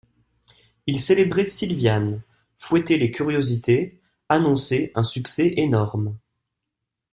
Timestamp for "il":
0.87-0.99